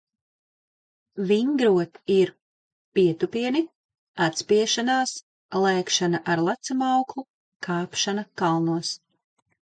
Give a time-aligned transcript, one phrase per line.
[1.31, 2.31] Vingrot ir-
[2.99, 3.61] pietupieni,
[4.29, 5.15] atspiešanās,
[5.67, 7.27] lēkšana ar lecamauklu,
[7.69, 8.95] kāpšana kalnos.